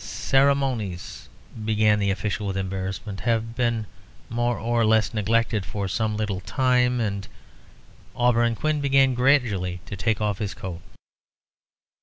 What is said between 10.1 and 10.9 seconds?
off his coat.